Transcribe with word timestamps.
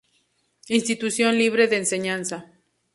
Institución 0.67 1.37
Libre 1.37 1.67
de 1.67 1.77
Enseñanza. 1.77 2.37